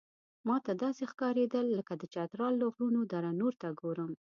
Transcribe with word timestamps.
ماته 0.47 0.71
داسې 0.83 1.03
ښکارېدل 1.11 1.65
لکه 1.77 1.93
د 1.97 2.03
چترال 2.13 2.53
له 2.61 2.67
غرونو 2.73 3.01
دره 3.11 3.29
نور 3.41 3.53
ته 3.61 3.67
ګورم. 3.79 4.11